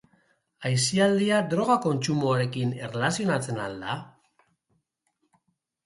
Aisialdia 0.69 1.41
droga 1.51 1.75
kontsumoarekin 1.85 2.73
erlazionatzen 2.89 3.63
al 3.69 3.81
da? 3.87 4.03